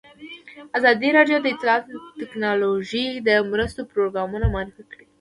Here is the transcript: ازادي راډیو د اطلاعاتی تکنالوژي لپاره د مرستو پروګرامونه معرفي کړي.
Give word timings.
ازادي 0.77 1.09
راډیو 1.17 1.37
د 1.41 1.47
اطلاعاتی 1.55 1.95
تکنالوژي 2.21 3.05
لپاره 3.15 3.27
د 3.43 3.49
مرستو 3.51 3.89
پروګرامونه 3.93 4.45
معرفي 4.55 4.83
کړي. 4.91 5.05